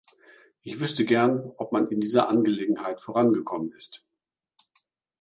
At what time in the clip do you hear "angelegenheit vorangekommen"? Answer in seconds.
2.27-3.71